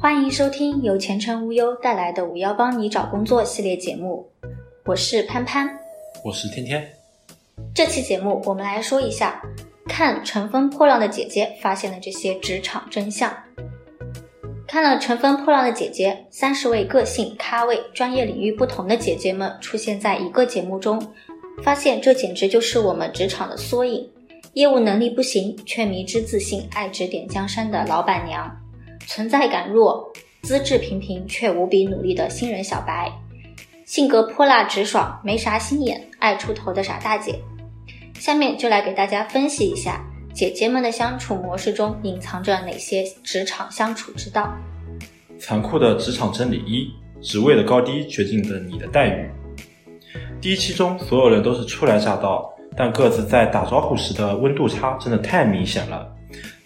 [0.00, 4.28] 欢迎收听由前程无忧带来的“五幺帮你找工作”系列节目，
[4.84, 5.68] 我是潘潘，
[6.24, 6.86] 我是天天。
[7.74, 9.40] 这期节目我们来说一下，
[9.86, 13.32] 看《乘风破浪的姐姐》发现了这些职场真相。
[14.66, 21.00] 看了《乘风破浪的姐姐》，三十位个性、咖位、专业领域不同的姐姐们出现在一个节目中，
[21.62, 24.08] 发现这简直就是我们职场的缩影。
[24.54, 28.54] 业务能力不行却迷之自信、爱指点江山的老板娘。
[29.06, 33.10] 存在感弱、资质平平却无比努力的新人小白，
[33.84, 37.38] 性格泼辣直爽、没啥心眼、爱出头的傻大姐。
[38.18, 40.00] 下面就来给大家分析一下
[40.32, 44.52] 姐姐们的相处模式中隐藏着哪些职场相处之道。
[45.38, 46.88] 残酷的职场真理一：
[47.20, 49.28] 职位的高低决定着你的待遇。
[50.40, 56.11] 第一期中，所有人都是初来乍到，但各自在打招呼时的温度差真的太明显了。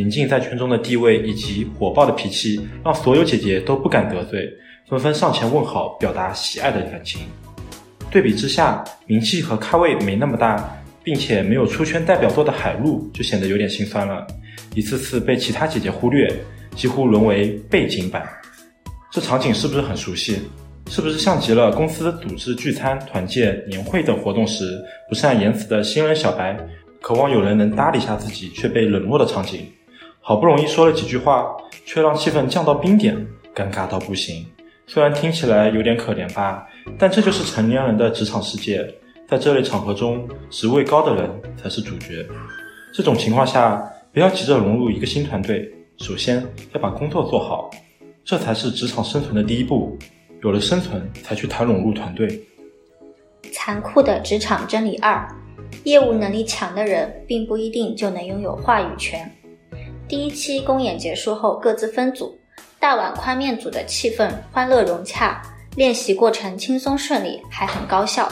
[0.00, 4.50] 宁静在圈中的地位以及火爆的脾气，让所有姐姐都不敢得罪，
[4.88, 7.20] 纷纷上前问好，表达喜爱的感情。
[8.10, 14.26] 对比之下，名气和咖位没那么大，并且没有出圈代表作的海陆就显得有点心酸了，
[14.74, 16.34] 一次次被其他姐姐忽略，
[16.74, 18.26] 几乎沦为背景板。
[19.12, 20.38] 这场景是不是很熟悉？
[20.88, 26.56] 是不是像极了公司组织聚餐、团建、年会等活动时，不善言辞的新人小白，
[27.02, 29.66] 渴望有人能搭理下自己，却被冷落的场景？
[30.30, 33.16] 好不容易说了几句话，却让气氛降到冰点，
[33.52, 34.46] 尴尬到不行。
[34.86, 36.64] 虽然听起来有点可怜吧，
[36.96, 38.88] 但这就是成年人的职场世界。
[39.28, 42.24] 在这类场合中，职位高的人才是主角。
[42.94, 47.68] 这种情况下，不要急着融入一个新团队，首先要把工作做好，
[48.24, 49.98] 这才是职场生存的第一步。
[50.44, 52.40] 有了生存，才去谈融入团队。
[53.52, 55.28] 残酷的职场真理二：
[55.82, 59.28] 业务能力强的人，并不一定就能拥有话语权。
[60.10, 62.36] 第一期公演结束后，各自分组。
[62.80, 65.40] 大碗宽面组的气氛欢乐融洽，
[65.76, 68.28] 练习过程轻松顺利，还很高效。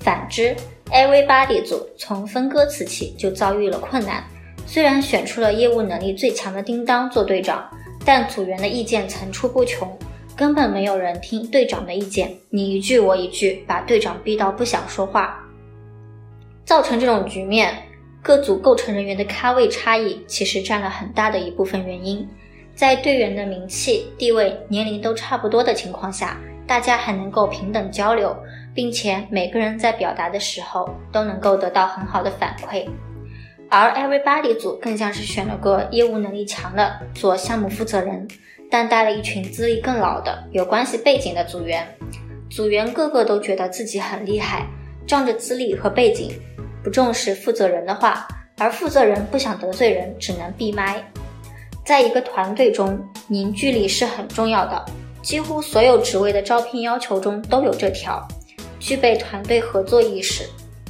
[0.00, 0.54] 反之
[0.90, 4.22] ，Everybody 组从分歌词起就遭遇了困难。
[4.66, 7.70] 虽然选出了业务能力最强的叮当做队长，
[8.04, 9.90] 但组员的意见层出不穷，
[10.36, 15.42] 根本没有人听队长的意见，你一句我一句，把队长逼到不想说话。
[16.66, 17.82] 造成这种局面。
[18.24, 22.26] 各组构成人员的咖位差异，其实占了很大的一部分原因。
[22.74, 28.34] 在队员的名气、地位、年龄都差不多的情况下，大家还能够平等交流，
[28.74, 32.88] 并且每个人在表达的时候都能够得到很好的反馈。
[33.68, 38.26] 而 Everybody 组更像是选了个业务能力强的做项目负责人，
[38.70, 41.86] 但带了一群资历更老的、有关系背景的组员。
[42.50, 44.66] 组员个个都觉得自己很厉害，
[45.06, 46.32] 仗着资历和背景。
[46.84, 48.28] 不重视负责人的话，
[48.58, 51.02] 而负责人不想得罪人，只能闭麦。
[51.84, 54.84] 在一个团队中，凝聚力是很重要的。
[55.22, 58.22] 几乎所有职位的招聘要求中都有这条：
[58.78, 60.44] 具备团队合作意识。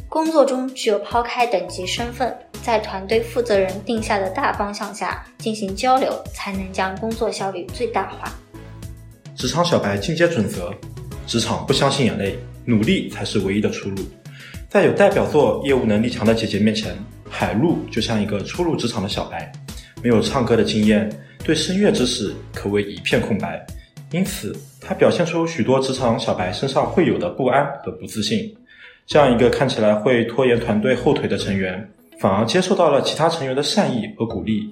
[0.08, 8.32] 工作中只有抛开等级身份，在团队负责人定下的大方向下进行交流，才能将工作效率最大化。
[9.36, 10.72] 职场小白进阶准则：
[11.26, 13.96] 职场不相信眼泪，努力才是唯一的出路。
[14.74, 16.92] 在有代表作、业务能力强的姐姐面前，
[17.30, 19.52] 海陆就像一个初入职场的小白，
[20.02, 21.08] 没有唱歌的经验，
[21.44, 23.64] 对声乐知识可谓一片空白。
[24.10, 28.52] 因此，他表现出许多职场小白身上会有的不安和不自信。
[29.06, 34.68] 这样一个看起来会拖延团队后腿的成员，反而接受到了其他成员的善意和鼓励，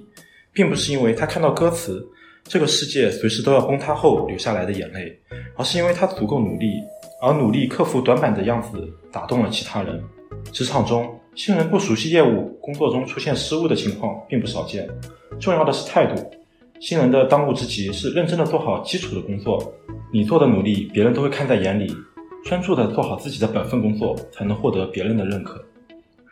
[0.51, 2.05] 并不是因为他看到歌词
[2.43, 5.17] “这个世界随时都要崩塌”后流下来的眼泪，
[5.55, 6.81] 而是因为他足够努力。
[7.21, 10.03] 而努力克服短板的样子打动了其他人。
[10.51, 14.85] 职场中，新人不熟悉业务，工作中出现失误的情况并不少见。
[15.39, 16.31] 重要的是态度。
[16.81, 19.73] 新人的当务之急是认真的做好基础的工作。
[20.11, 21.95] 你做的努力，别人都会看在眼里。
[22.43, 25.63] 专注的做好自己的本分工作，才能获得别人的认可。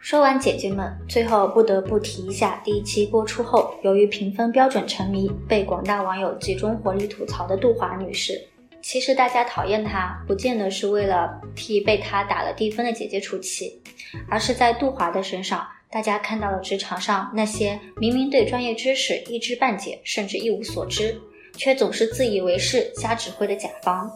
[0.02, 8.34] 说完姐姐们，最后不得不提一下第一期播出后，由于评分标准沉迷，被广大网友集中火力吐槽的杜华女士。
[8.82, 13.80] 其实大家讨厌她，不见得是为了替被她打了低分的姐姐出气，
[14.28, 21.16] 而是在杜华的身上，大家看到了职场上那些明明对专业知识一知半解，甚至一无所知，
[21.56, 24.10] 却总是自以为是、瞎指挥的甲方；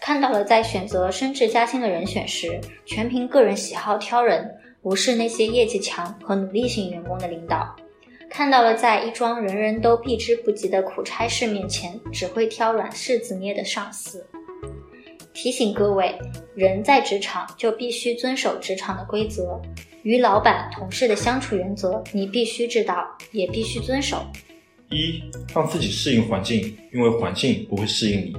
[0.00, 4.52] 看到了在选择升职加薪的人选时，全凭个人喜好挑人，
[4.82, 7.74] 无视那些业绩强和努力型员工的领导。
[8.30, 14.26] 看到了，在一桩人人都避之不及的苦差事面前，只会挑软柿子捏的上司。
[15.32, 16.18] 提醒各位，
[16.54, 19.60] 人在职场就必须遵守职场的规则，
[20.02, 24.26] 与老板、同事的相处原则，你必须知道，也必须遵守。
[24.90, 25.22] 一，
[25.54, 28.36] 让自己适应环境，因为环境不会适应你。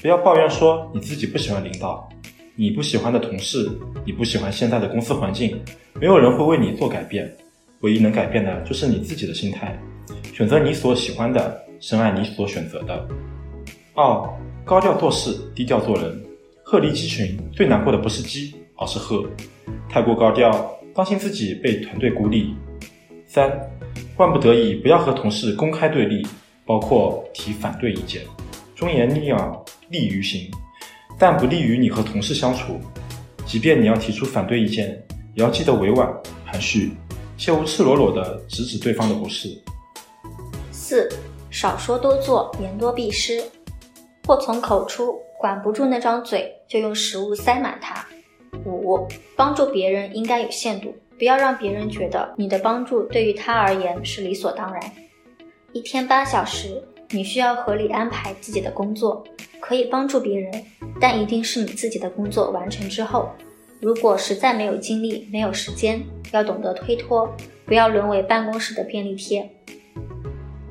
[0.00, 2.08] 不要抱怨说你自己不喜欢领导，
[2.54, 3.70] 你不喜欢的同事，
[4.04, 5.58] 你不喜欢现在的公司环境，
[5.98, 7.30] 没有人会为你做改变。
[7.80, 9.76] 唯一能改变的就是你自己的心态，
[10.34, 13.08] 选择你所喜欢的，深爱你所选择的。
[13.94, 14.28] 二，
[14.66, 16.22] 高调做事，低调做人。
[16.62, 19.24] 鹤立鸡群，最难过的不是鸡，而是鹤。
[19.88, 22.54] 太过高调，当心自己被团队孤立。
[23.26, 23.50] 三，
[24.18, 26.26] 万不得已不要和同事公开对立，
[26.66, 28.22] 包括提反对意见。
[28.76, 29.58] 忠言逆耳
[29.88, 30.50] 利于行，
[31.22, 32.80] 但不利于你和同事相处。
[33.46, 34.88] 即便你要提出反对意见，
[35.36, 36.12] 也要记得委婉
[36.44, 36.90] 含蓄。
[37.38, 39.56] 切勿赤裸裸地直指对方的不是。
[40.72, 41.08] 四，
[41.48, 43.40] 少说多做，言多必失。
[44.26, 48.04] 祸从口出，管不住那张嘴，就用食物塞满它。
[48.66, 54.82] 五，帮助别人应该有限度，不要让别人觉得你的帮助对于他而言是理所当然。
[55.72, 59.22] 一天八小时，你需要合理安排自己的工作，
[59.60, 60.52] 可以帮助别人，
[61.02, 63.28] 但一定是你自己的工作完成之后。
[63.80, 66.00] 如果实在没有精力、没有时间，
[66.30, 67.28] 要懂得推脱，
[67.66, 69.50] 不要沦为办公室的便利贴。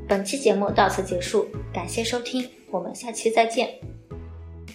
[0.08, 3.91] 本期节目到此结束，感谢收听，我们下期再见。